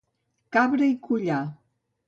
Cabra 0.57 0.89
i 0.93 0.97
collar. 1.05 1.41